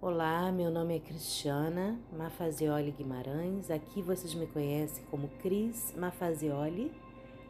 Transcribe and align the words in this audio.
Olá, 0.00 0.52
meu 0.52 0.70
nome 0.70 0.94
é 0.94 1.00
Cristiana 1.00 1.98
Mafazioli 2.16 2.92
Guimarães. 2.92 3.68
Aqui 3.68 4.00
vocês 4.00 4.32
me 4.32 4.46
conhecem 4.46 5.04
como 5.06 5.26
Cris 5.42 5.92
Mafazioli, 5.96 6.92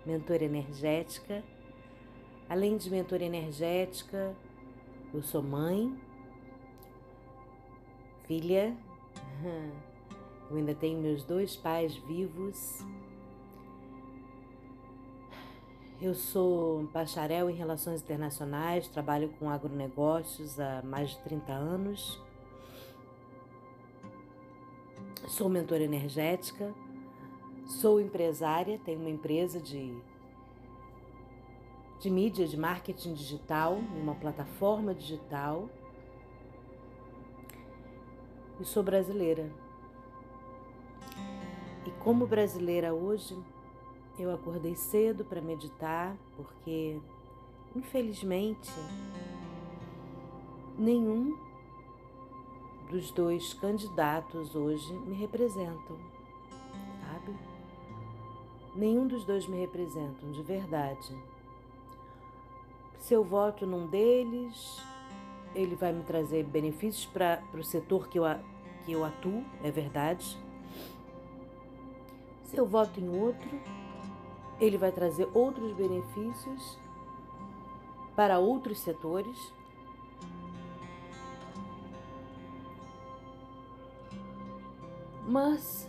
mentora 0.07 0.45
energética. 0.45 1.45
Além 2.49 2.79
de 2.79 2.89
mentora 2.89 3.23
energética, 3.23 4.35
eu 5.13 5.21
sou 5.21 5.43
mãe, 5.43 5.95
filha. 8.27 8.75
Eu 10.51 10.57
ainda 10.57 10.75
tenho 10.75 10.99
meus 11.03 11.23
dois 11.25 11.55
pais 11.55 11.95
vivos. 11.97 12.83
Eu 16.01 16.15
sou 16.15 16.85
bacharel 16.95 17.51
em 17.51 17.55
Relações 17.55 18.01
Internacionais, 18.01 18.89
trabalho 18.89 19.29
com 19.39 19.51
agronegócios 19.51 20.59
há 20.59 20.81
mais 20.83 21.11
de 21.11 21.19
30 21.19 21.53
anos. 21.53 22.28
Sou 25.39 25.49
mentora 25.49 25.85
energética, 25.85 26.75
sou 27.65 28.01
empresária, 28.01 28.77
tenho 28.85 28.99
uma 28.99 29.09
empresa 29.09 29.61
de, 29.61 29.97
de 32.01 32.11
mídia, 32.11 32.45
de 32.45 32.57
marketing 32.57 33.15
digital, 33.15 33.75
uma 33.75 34.17
plataforma 34.17 34.93
digital. 34.93 35.71
E 38.59 38.65
sou 38.65 38.83
brasileira. 38.83 39.49
E 41.87 41.91
como 42.03 42.27
brasileira 42.27 42.93
hoje, 42.93 43.39
eu 44.19 44.35
acordei 44.35 44.75
cedo 44.75 45.25
para 45.25 45.41
meditar, 45.41 46.17
porque 46.37 47.01
infelizmente 47.77 48.73
nenhum 50.77 51.39
dos 52.91 53.11
dois 53.11 53.53
candidatos 53.55 54.55
hoje 54.55 54.93
me 54.93 55.15
representam, 55.15 55.97
sabe? 57.01 57.37
Nenhum 58.75 59.07
dos 59.07 59.25
dois 59.25 59.47
me 59.47 59.59
representam 59.59 60.31
de 60.33 60.43
verdade. 60.43 61.17
Se 62.99 63.15
eu 63.15 63.23
voto 63.23 63.67
num 63.67 63.87
deles, 63.87 64.83
ele 65.55 65.75
vai 65.75 65.93
me 65.93 66.03
trazer 66.03 66.45
benefícios 66.45 67.07
para 67.07 67.43
o 67.55 67.63
setor 67.63 68.09
que 68.09 68.19
eu, 68.19 68.25
que 68.85 68.93
eu 68.93 69.05
atuo, 69.05 69.45
é 69.63 69.71
verdade. 69.71 70.37
Se 72.45 72.57
eu 72.57 72.67
voto 72.67 72.99
em 72.99 73.09
outro, 73.09 73.49
ele 74.61 74.79
vai 74.79 74.91
trazer 74.91 75.29
outros 75.35 75.73
benefícios 75.75 76.79
para 78.17 78.39
outros 78.39 78.81
setores. 78.81 79.53
Mas 85.29 85.87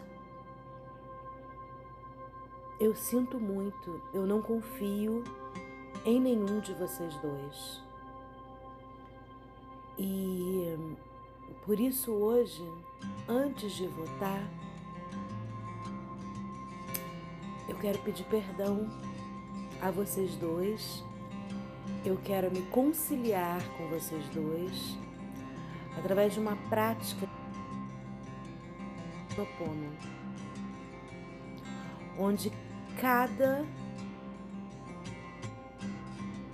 eu 2.78 2.94
sinto 2.94 3.40
muito, 3.40 4.02
eu 4.14 4.28
não 4.28 4.42
confio 4.42 5.24
em 6.04 6.20
nenhum 6.20 6.60
de 6.60 6.74
vocês 6.74 7.16
dois. 7.22 7.82
E 9.98 10.78
por 11.66 11.80
isso 11.80 12.12
hoje, 12.12 12.70
antes 13.30 13.72
de 13.72 13.88
votar, 13.88 14.44
eu 17.70 17.78
quero 17.78 17.98
pedir 18.00 18.26
perdão 18.26 18.90
a 19.82 19.90
vocês 19.90 20.36
dois. 20.36 21.02
Eu 22.04 22.18
quero 22.26 22.52
me 22.52 22.64
conciliar 22.64 23.62
com 23.78 23.88
vocês 23.88 24.28
dois 24.30 24.98
através 25.98 26.34
de 26.34 26.42
uma 26.42 26.58
prática 26.70 27.39
Onde 32.18 32.52
cada 33.00 33.66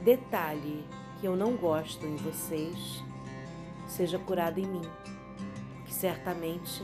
detalhe 0.03 0.85
que 1.19 1.25
eu 1.25 1.35
não 1.35 1.55
gosto 1.55 2.05
em 2.05 2.15
vocês 2.17 3.03
seja 3.87 4.19
curado 4.19 4.59
em 4.59 4.65
mim, 4.65 4.89
que 5.85 5.93
certamente 5.93 6.83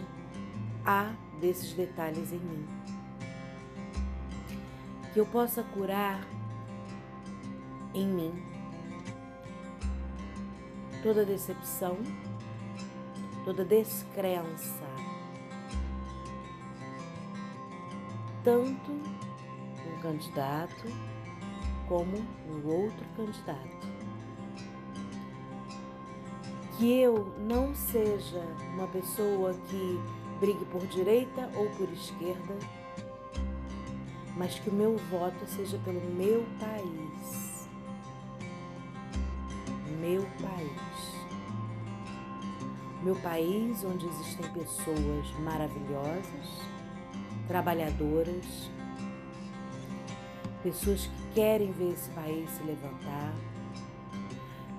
há 0.86 1.14
desses 1.40 1.74
detalhes 1.74 2.32
em 2.32 2.40
mim. 2.40 2.66
Que 5.14 5.20
eu 5.20 5.26
possa 5.26 5.62
curar 5.62 6.26
em 7.94 8.08
mim 8.08 8.44
toda 11.04 11.26
decepção, 11.26 11.98
toda 13.44 13.66
descrença, 13.66 14.86
tanto 18.44 18.92
um 18.92 20.02
candidato 20.02 20.88
como 21.88 22.18
no 22.48 22.74
outro 22.74 23.06
candidato. 23.16 23.92
Que 26.78 27.00
eu 27.00 27.34
não 27.40 27.76
seja 27.76 28.42
uma 28.74 28.88
pessoa 28.88 29.54
que 29.54 30.00
brigue 30.40 30.66
por 30.66 30.86
direita 30.88 31.50
ou 31.56 31.70
por 31.72 31.88
esquerda, 31.90 32.58
mas 34.36 34.58
que 34.58 34.70
o 34.70 34.74
meu 34.74 34.98
voto 34.98 35.46
seja 35.46 35.78
pelo 35.80 36.02
meu 36.02 36.44
país. 36.60 37.68
Meu 40.00 40.24
país. 40.42 41.12
Meu 43.04 43.16
país 43.18 43.84
onde 43.84 44.08
existem 44.08 44.52
pessoas 44.52 45.32
maravilhosas 45.44 46.71
trabalhadoras, 47.52 48.72
pessoas 50.64 51.06
que 51.06 51.34
querem 51.36 51.74
ver 51.74 51.92
esse 51.92 52.10
país 52.12 52.50
se 52.50 52.64
levantar, 52.64 53.34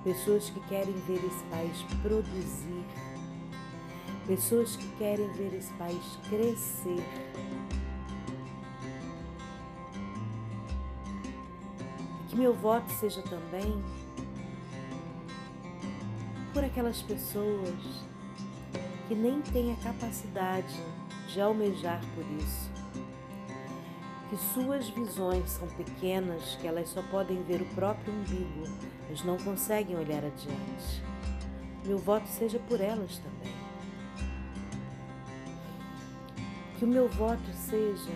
pessoas 0.03 0.49
que 0.49 0.59
querem 0.61 0.95
ver 1.01 1.23
esse 1.23 1.43
país 1.51 1.83
produzir, 2.01 2.83
pessoas 4.25 4.75
que 4.75 4.87
querem 4.97 5.31
ver 5.33 5.53
esse 5.53 5.71
país 5.73 6.17
crescer. 6.27 7.03
Que 12.27 12.35
meu 12.35 12.55
voto 12.55 12.91
seja 12.93 13.21
também 13.21 13.83
por 16.51 16.63
aquelas 16.63 17.03
pessoas 17.03 18.03
que 19.07 19.13
nem 19.13 19.41
têm 19.41 19.73
a 19.73 19.75
capacidade 19.75 20.73
de 21.33 21.41
almejar 21.41 21.99
por 22.15 22.25
isso. 22.37 22.71
Que 24.29 24.37
suas 24.37 24.89
visões 24.89 25.49
são 25.49 25.67
pequenas, 25.69 26.55
que 26.55 26.67
elas 26.67 26.89
só 26.89 27.01
podem 27.03 27.41
ver 27.43 27.61
o 27.61 27.65
próprio 27.75 28.13
umbigo, 28.13 28.63
mas 29.09 29.23
não 29.23 29.37
conseguem 29.37 29.95
olhar 29.95 30.23
adiante. 30.23 31.03
Meu 31.85 31.97
voto 31.97 32.27
seja 32.27 32.59
por 32.59 32.79
elas 32.79 33.17
também. 33.17 33.53
Que 36.77 36.85
o 36.85 36.87
meu 36.87 37.09
voto 37.09 37.51
seja 37.53 38.11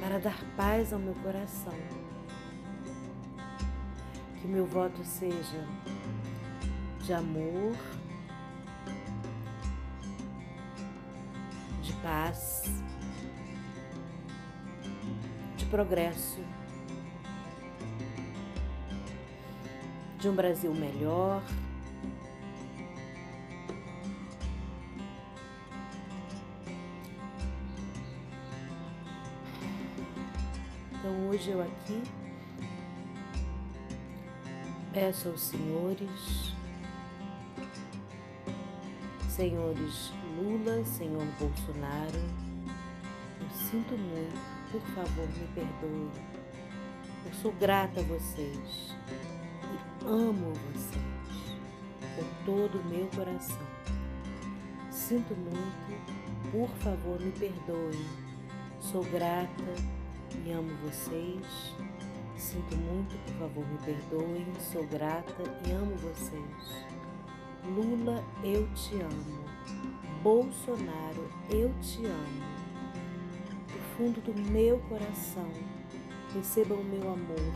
para 0.00 0.18
dar 0.18 0.38
paz 0.56 0.92
ao 0.92 0.98
meu 0.98 1.14
coração 1.16 1.99
meu 4.50 4.66
voto 4.66 5.04
seja 5.04 5.64
de 7.04 7.12
amor, 7.12 7.76
de 11.80 11.92
paz, 12.02 12.64
de 15.56 15.64
progresso, 15.66 16.44
de 20.18 20.28
um 20.28 20.34
Brasil 20.34 20.74
melhor. 20.74 21.44
Então 30.92 31.28
hoje 31.28 31.50
eu 31.50 31.62
aqui 31.62 32.02
Peço 34.92 35.28
aos 35.28 35.40
senhores, 35.40 36.52
senhores 39.28 40.12
Lula, 40.36 40.84
senhor 40.84 41.24
Bolsonaro, 41.38 42.18
eu 43.40 43.50
sinto 43.50 43.96
muito, 43.96 44.72
por 44.72 44.80
favor, 44.96 45.28
me 45.28 45.46
perdoe. 45.54 46.10
Eu 47.24 47.32
sou 47.34 47.52
grata 47.52 48.00
a 48.00 48.02
vocês 48.02 48.96
e 50.02 50.04
amo 50.04 50.54
vocês 50.72 51.60
com 52.16 52.44
todo 52.44 52.80
o 52.80 52.84
meu 52.86 53.06
coração. 53.14 53.66
Sinto 54.90 55.36
muito, 55.36 56.50
por 56.50 56.68
favor, 56.78 57.20
me 57.20 57.30
perdoe. 57.30 58.06
Sou 58.80 59.04
grata 59.04 59.74
e 60.44 60.50
amo 60.50 60.74
vocês 60.82 61.76
sinto 62.40 62.74
muito, 62.74 63.16
por 63.26 63.34
favor 63.34 63.66
me 63.68 63.78
perdoem, 63.78 64.46
sou 64.72 64.86
grata 64.86 65.42
e 65.66 65.72
amo 65.72 65.94
vocês. 65.96 66.86
Lula, 67.76 68.24
eu 68.42 68.66
te 68.74 68.94
amo. 68.94 69.44
Bolsonaro, 70.22 71.30
eu 71.50 71.70
te 71.82 72.06
amo. 72.06 72.50
Do 73.66 73.78
fundo 73.94 74.20
do 74.22 74.50
meu 74.50 74.78
coração, 74.88 75.50
recebam 76.34 76.78
o 76.78 76.84
meu 76.84 77.12
amor, 77.12 77.52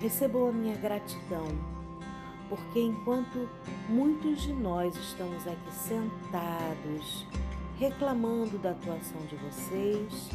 recebam 0.00 0.48
a 0.48 0.52
minha 0.52 0.76
gratidão, 0.76 1.48
porque 2.50 2.80
enquanto 2.80 3.48
muitos 3.88 4.42
de 4.42 4.52
nós 4.52 4.94
estamos 4.96 5.46
aqui 5.46 5.72
sentados, 5.72 7.26
reclamando 7.78 8.58
da 8.58 8.72
atuação 8.72 9.20
de 9.22 9.36
vocês, 9.36 10.30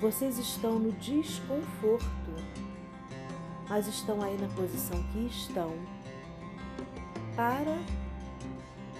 vocês 0.00 0.38
estão 0.38 0.78
no 0.78 0.92
desconforto, 0.92 2.23
mas 3.68 3.86
estão 3.86 4.22
aí 4.22 4.36
na 4.36 4.48
posição 4.48 5.02
que 5.12 5.26
estão 5.26 5.72
para 7.34 7.78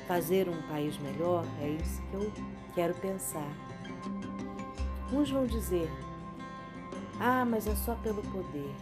fazer 0.07 0.49
um 0.49 0.63
país 0.69 0.99
melhor. 0.99 1.45
É 1.61 1.69
isso 1.69 2.03
que 2.11 2.15
eu 2.15 2.33
quero 2.75 2.95
pensar. 2.95 3.51
Uns 5.13 5.31
vão 5.31 5.47
dizer: 5.47 5.91
ah, 7.21 7.45
mas 7.45 7.67
é 7.67 7.75
só 7.75 7.95
pelo 7.97 8.23
poder. 8.23 8.75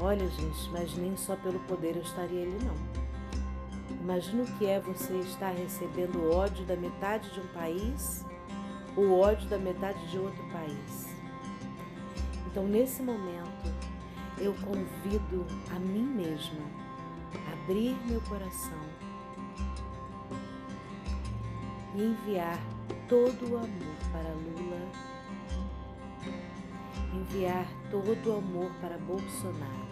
Olha, 0.00 0.28
gente, 0.28 0.70
mas 0.70 0.94
nem 0.96 1.16
só 1.16 1.34
pelo 1.36 1.58
poder 1.60 1.96
eu 1.96 2.02
estaria 2.02 2.42
ali, 2.42 2.58
não. 2.64 2.98
Imagina 4.00 4.44
o 4.44 4.58
que 4.58 4.66
é 4.66 4.78
você 4.80 5.18
estar 5.20 5.50
recebendo 5.50 6.30
ódio 6.32 6.64
da 6.64 6.76
metade 6.76 7.30
de 7.32 7.40
um 7.40 7.46
país 7.48 8.24
o 8.98 9.12
ódio 9.12 9.48
da 9.48 9.58
metade 9.58 10.04
de 10.08 10.18
outro 10.18 10.42
país. 10.50 11.06
Então, 12.46 12.66
nesse 12.66 13.00
momento, 13.00 13.72
eu 14.40 14.54
convido 14.54 15.46
a 15.74 15.78
mim 15.78 16.04
mesma 16.04 16.64
a 17.46 17.52
abrir 17.52 17.96
meu 18.06 18.20
coração 18.22 18.78
e 21.94 22.02
enviar 22.02 22.58
todo 23.08 23.52
o 23.52 23.56
amor 23.56 23.96
para 24.12 24.30
Lula, 24.30 24.88
enviar 27.14 27.66
todo 27.90 28.30
o 28.30 28.38
amor 28.38 28.70
para 28.80 28.98
Bolsonaro, 28.98 29.88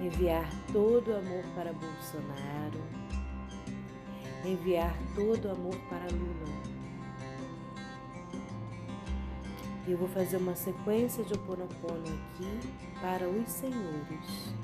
enviar 0.00 0.48
todo 0.72 1.08
o 1.08 1.16
amor 1.16 1.44
para 1.54 1.72
Bolsonaro 1.72 3.02
enviar 4.44 4.96
todo 5.14 5.46
o 5.46 5.52
amor 5.52 5.76
para 5.88 6.06
Lula. 6.12 6.81
Eu 9.86 9.98
vou 9.98 10.08
fazer 10.08 10.36
uma 10.36 10.54
sequência 10.54 11.24
de 11.24 11.34
Oponopono 11.34 12.04
aqui 12.06 12.60
para 13.00 13.28
os 13.28 13.50
senhores. 13.50 14.54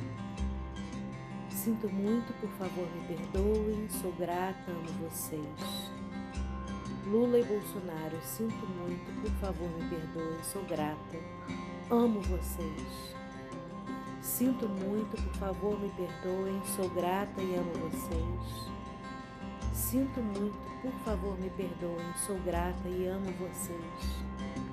Sinto 1.50 1.88
muito, 1.88 2.32
por 2.40 2.48
favor, 2.50 2.86
me 2.94 3.16
perdoem, 3.16 3.88
sou 3.88 4.12
grata, 4.12 4.70
amo 4.70 5.08
vocês. 5.08 5.90
Lula 7.06 7.38
e 7.38 7.44
Bolsonaro, 7.44 8.16
sinto 8.22 8.66
muito, 8.66 9.22
por 9.22 9.30
favor, 9.40 9.68
me 9.70 9.88
perdoem, 9.88 10.42
sou 10.44 10.62
grata, 10.64 11.18
amo 11.90 12.20
vocês. 12.20 13.16
Sinto 14.22 14.68
muito, 14.68 15.20
por 15.20 15.34
favor, 15.34 15.80
me 15.80 15.90
perdoem, 15.90 16.62
sou 16.76 16.88
grata 16.90 17.40
e 17.42 17.56
amo 17.56 17.72
vocês. 17.90 18.70
Sinto 19.72 20.20
muito, 20.20 20.58
por 20.82 20.92
favor 21.04 21.38
me 21.40 21.50
perdoem, 21.50 22.14
sou 22.26 22.38
grata 22.40 22.88
e 22.88 23.06
amo 23.06 23.32
vocês. 23.32 24.67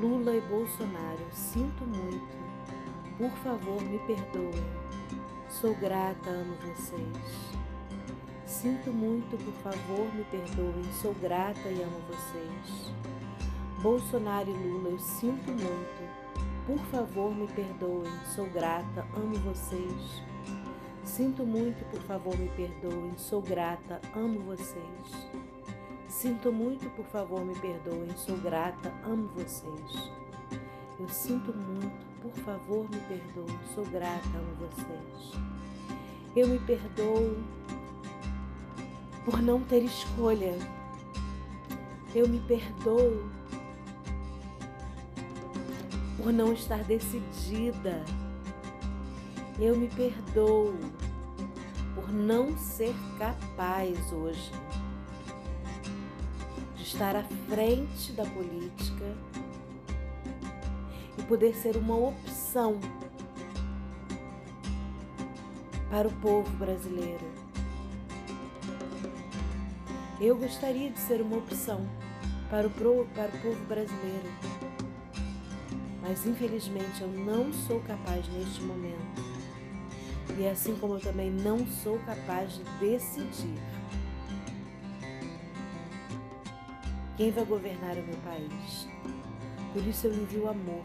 Lula 0.00 0.36
e 0.36 0.40
Bolsonaro, 0.42 1.26
sinto 1.32 1.84
muito, 1.84 2.36
por 3.16 3.30
favor 3.42 3.82
me 3.82 3.98
perdoem, 4.00 4.64
sou 5.48 5.74
grata, 5.74 6.30
amo 6.30 6.54
vocês. 6.56 7.58
Sinto 8.46 8.90
muito, 8.90 9.36
por 9.36 9.54
favor 9.62 10.14
me 10.14 10.24
perdoem, 10.24 10.92
sou 10.92 11.14
grata 11.14 11.68
e 11.68 11.82
amo 11.82 12.00
vocês. 12.08 12.92
Bolsonaro 13.82 14.50
e 14.50 14.52
Lula, 14.52 14.90
eu 14.90 14.98
sinto 14.98 15.50
muito, 15.50 16.66
por 16.66 16.78
favor 16.90 17.34
me 17.34 17.46
perdoem, 17.48 18.12
sou 18.34 18.46
grata, 18.50 19.06
amo 19.16 19.34
vocês. 19.36 20.22
Sinto 21.08 21.44
muito, 21.44 21.84
por 21.90 22.00
favor, 22.02 22.36
me 22.38 22.48
perdoem. 22.50 23.16
Sou 23.16 23.40
grata, 23.40 23.98
amo 24.14 24.40
vocês. 24.40 25.37
Sinto 26.08 26.52
muito, 26.52 26.88
por 26.96 27.04
favor, 27.06 27.44
me 27.44 27.54
perdoem. 27.54 28.10
Sou 28.16 28.36
grata, 28.38 28.92
amo 29.04 29.28
vocês. 29.36 30.10
Eu 30.98 31.08
sinto 31.08 31.52
muito, 31.54 32.06
por 32.20 32.32
favor, 32.44 32.88
me 32.90 32.98
perdoem. 33.00 33.58
Sou 33.74 33.84
grata, 33.86 34.28
amo 34.34 34.56
vocês. 34.56 35.40
Eu 36.34 36.48
me 36.48 36.58
perdoo 36.60 37.36
por 39.24 39.40
não 39.42 39.60
ter 39.62 39.84
escolha. 39.84 40.56
Eu 42.14 42.28
me 42.28 42.40
perdoo 42.40 43.28
por 46.16 46.32
não 46.32 46.52
estar 46.52 46.82
decidida 46.84 48.04
eu 49.60 49.76
me 49.76 49.88
perdoo 49.88 50.72
por 51.94 52.12
não 52.12 52.56
ser 52.56 52.94
capaz 53.18 54.12
hoje 54.12 54.52
estar 56.88 57.14
à 57.14 57.22
frente 57.22 58.12
da 58.12 58.24
política 58.24 59.14
e 61.18 61.22
poder 61.24 61.54
ser 61.54 61.76
uma 61.76 61.94
opção 61.94 62.78
para 65.90 66.08
o 66.08 66.12
povo 66.12 66.50
brasileiro. 66.56 67.26
Eu 70.18 70.36
gostaria 70.36 70.90
de 70.90 70.98
ser 70.98 71.20
uma 71.20 71.36
opção 71.36 71.86
para 72.50 72.66
o, 72.66 72.70
para 72.70 73.28
o 73.28 73.38
povo 73.42 73.64
brasileiro, 73.66 74.28
mas 76.00 76.26
infelizmente 76.26 77.02
eu 77.02 77.08
não 77.08 77.52
sou 77.52 77.80
capaz 77.80 78.26
neste 78.28 78.62
momento 78.62 79.28
e 80.38 80.46
assim 80.46 80.76
como 80.76 80.94
eu 80.94 81.00
também 81.00 81.30
não 81.30 81.66
sou 81.66 81.98
capaz 82.00 82.54
de 82.54 82.64
decidir 82.80 83.58
quem 87.18 87.32
vai 87.32 87.44
governar 87.44 87.96
o 87.96 88.02
meu 88.02 88.16
país. 88.18 88.88
Por 89.72 89.84
isso 89.84 90.06
eu 90.06 90.14
envio 90.14 90.48
amor. 90.48 90.84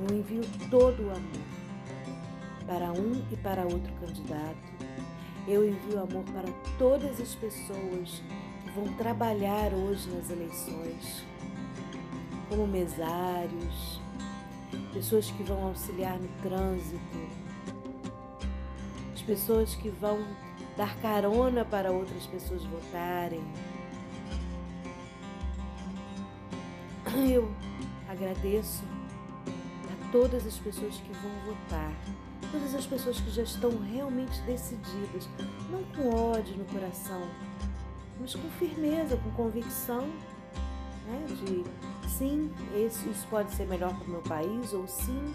Eu 0.00 0.16
envio 0.16 0.42
todo 0.70 1.06
o 1.06 1.10
amor 1.10 1.58
para 2.66 2.92
um 2.92 3.22
e 3.30 3.36
para 3.36 3.62
outro 3.62 3.92
candidato. 4.00 4.56
Eu 5.46 5.68
envio 5.68 6.00
amor 6.00 6.24
para 6.32 6.50
todas 6.78 7.20
as 7.20 7.34
pessoas 7.34 8.22
que 8.64 8.70
vão 8.70 8.90
trabalhar 8.94 9.74
hoje 9.74 10.08
nas 10.08 10.30
eleições, 10.30 11.22
como 12.48 12.66
mesários, 12.66 14.00
pessoas 14.94 15.30
que 15.30 15.42
vão 15.42 15.66
auxiliar 15.66 16.18
no 16.18 16.28
trânsito, 16.42 17.48
pessoas 19.26 19.74
que 19.74 19.90
vão 19.90 20.26
dar 20.74 20.96
carona 21.02 21.62
para 21.62 21.90
outras 21.92 22.26
pessoas 22.26 22.64
votarem. 22.64 23.44
Eu 27.26 27.50
agradeço 28.08 28.84
a 29.90 30.12
todas 30.12 30.46
as 30.46 30.56
pessoas 30.56 30.94
que 30.94 31.12
vão 31.12 31.32
votar, 31.46 31.92
todas 32.52 32.74
as 32.74 32.86
pessoas 32.86 33.20
que 33.20 33.30
já 33.30 33.42
estão 33.42 33.76
realmente 33.80 34.40
decididas, 34.42 35.28
não 35.68 35.82
com 35.94 36.14
ódio 36.14 36.56
no 36.56 36.64
coração, 36.66 37.20
mas 38.20 38.34
com 38.34 38.48
firmeza, 38.50 39.16
com 39.16 39.30
convicção 39.32 40.02
né, 41.06 41.26
de 41.26 41.64
sim, 42.08 42.52
esse, 42.74 43.08
isso 43.08 43.26
pode 43.28 43.50
ser 43.52 43.66
melhor 43.66 43.92
para 43.94 44.06
o 44.06 44.10
meu 44.10 44.22
país, 44.22 44.72
ou 44.72 44.86
sim, 44.86 45.34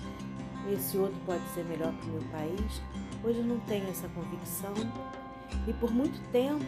esse 0.71 0.97
outro 0.97 1.19
pode 1.25 1.43
ser 1.49 1.65
melhor 1.65 1.93
para 1.93 2.09
o 2.09 2.11
meu 2.13 2.23
país. 2.31 2.81
Hoje 3.23 3.39
eu 3.39 3.45
não 3.45 3.59
tenho 3.61 3.89
essa 3.89 4.07
convicção 4.09 4.73
e 5.67 5.73
por 5.73 5.91
muito 5.91 6.19
tempo 6.31 6.65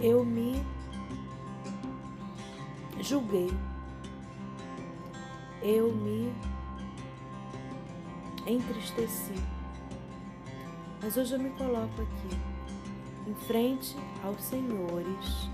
eu 0.00 0.24
me 0.24 0.64
julguei, 3.00 3.50
eu 5.62 5.92
me 5.92 6.32
entristeci. 8.46 9.34
Mas 11.00 11.16
hoje 11.16 11.34
eu 11.34 11.38
me 11.38 11.50
coloco 11.50 12.02
aqui, 12.02 12.36
em 13.26 13.34
frente 13.46 13.96
aos 14.22 14.40
senhores 14.42 15.50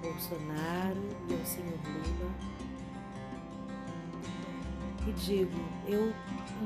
Bolsonaro 0.00 1.08
e 1.28 1.34
ao 1.34 1.46
senhor 1.46 1.78
Lula 1.84 2.50
e 5.06 5.12
digo: 5.12 5.58
eu 5.86 6.12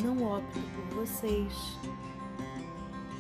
não 0.03 0.37
opto 0.37 0.61
por 0.61 1.00
vocês, 1.00 1.79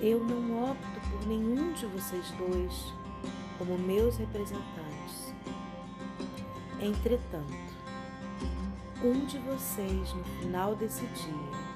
eu 0.00 0.22
não 0.24 0.70
opto 0.70 1.00
por 1.10 1.26
nenhum 1.26 1.72
de 1.72 1.86
vocês 1.86 2.30
dois 2.32 2.92
como 3.58 3.78
meus 3.78 4.16
representantes. 4.16 5.34
Entretanto, 6.80 7.63
um 9.04 9.26
de 9.26 9.38
vocês 9.40 10.14
no 10.14 10.24
final 10.24 10.74
desse 10.74 11.04
dia 11.08 11.74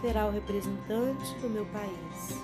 será 0.00 0.26
o 0.26 0.30
representante 0.30 1.34
do 1.40 1.50
meu 1.50 1.66
país. 1.66 2.40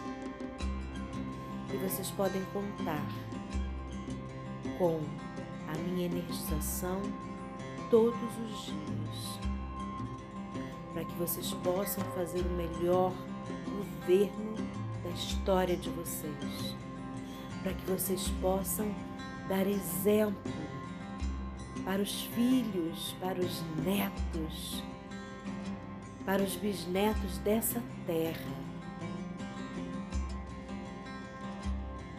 E 1.72 1.76
vocês 1.76 2.10
podem 2.10 2.42
contar 2.52 3.06
com 4.76 5.00
a 5.68 5.78
minha 5.78 6.06
energização 6.06 7.00
todos 7.88 8.20
os 8.44 8.66
dias, 8.66 9.40
para 10.92 11.04
que 11.04 11.14
vocês 11.14 11.52
possam 11.62 12.02
fazer 12.16 12.40
o 12.40 12.50
melhor 12.50 13.12
governo 13.64 14.56
da 15.04 15.10
história 15.10 15.76
de 15.76 15.90
vocês, 15.90 16.76
para 17.62 17.72
que 17.72 17.86
vocês 17.86 18.28
possam 18.40 18.92
dar 19.48 19.66
exemplo 19.66 20.75
para 21.86 22.02
os 22.02 22.22
filhos, 22.22 23.14
para 23.20 23.38
os 23.38 23.62
netos, 23.84 24.82
para 26.24 26.42
os 26.42 26.56
bisnetos 26.56 27.38
dessa 27.38 27.80
terra, 28.04 28.56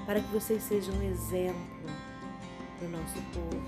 para 0.06 0.22
que 0.22 0.28
vocês 0.32 0.64
sejam 0.64 0.96
um 0.96 1.02
exemplo 1.04 1.60
para 2.80 2.88
o 2.88 2.92
nosso 2.92 3.22
povo. 3.34 3.62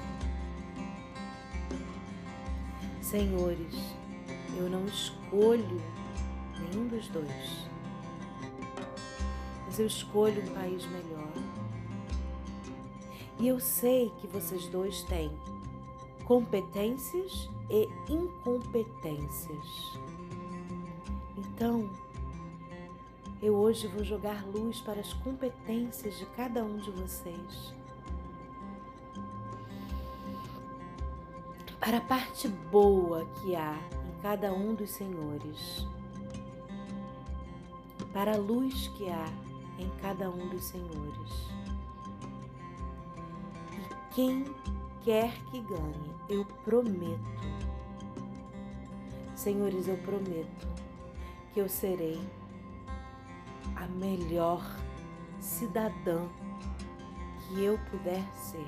Senhores, 3.02 3.76
eu 4.58 4.70
não 4.70 4.86
escolho 4.86 5.82
nenhum 6.62 6.88
dos 6.88 7.10
dois, 7.10 7.68
mas 9.66 9.78
eu 9.78 9.88
escolho 9.88 10.42
um 10.44 10.54
país 10.54 10.86
melhor. 10.86 11.34
E 13.38 13.50
eu 13.50 13.60
sei 13.60 14.14
que 14.22 14.28
vocês 14.28 14.66
dois 14.68 15.04
têm 15.04 15.30
competências 16.30 17.50
e 17.72 17.90
incompetências. 18.08 20.00
Então, 21.36 21.90
eu 23.42 23.56
hoje 23.56 23.88
vou 23.88 24.04
jogar 24.04 24.46
luz 24.46 24.80
para 24.80 25.00
as 25.00 25.12
competências 25.12 26.20
de 26.20 26.28
cada 26.28 26.64
um 26.64 26.78
de 26.78 26.92
vocês. 26.92 27.74
Para 31.80 31.98
a 31.98 32.02
parte 32.02 32.48
boa 32.48 33.26
que 33.42 33.56
há 33.56 33.74
em 34.06 34.22
cada 34.22 34.54
um 34.54 34.76
dos 34.76 34.92
senhores. 34.92 35.88
Para 38.14 38.36
a 38.36 38.38
luz 38.38 38.88
que 38.90 39.10
há 39.10 39.26
em 39.80 39.90
cada 40.00 40.30
um 40.30 40.48
dos 40.50 40.64
senhores. 40.66 41.50
E 43.74 44.14
quem 44.14 44.46
quer 45.04 45.32
que 45.46 45.62
ganhe, 45.62 46.16
eu 46.30 46.46
prometo. 46.64 47.20
Senhores, 49.36 49.88
eu 49.88 49.98
prometo 49.98 50.68
que 51.54 51.60
eu 51.60 51.70
serei 51.70 52.20
a 53.76 53.88
melhor 53.88 54.62
cidadã 55.40 56.28
que 57.48 57.64
eu 57.64 57.80
puder 57.90 58.24
ser. 58.34 58.68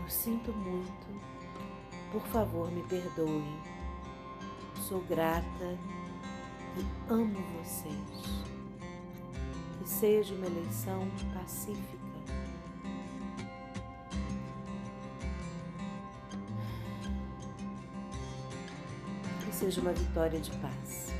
Eu 0.00 0.08
sinto 0.08 0.52
muito, 0.52 1.20
por 2.12 2.22
favor, 2.28 2.70
me 2.70 2.82
perdoem. 2.84 3.60
Sou 4.88 5.00
grata 5.02 5.78
e 6.76 7.12
amo 7.12 7.42
vocês. 7.58 8.55
Que 9.86 9.92
seja 9.92 10.34
uma 10.34 10.46
eleição 10.46 11.08
pacífica 11.32 11.96
seja 19.52 19.80
uma 19.80 19.92
vitória 19.92 20.38
de 20.38 20.50
paz. 20.58 21.15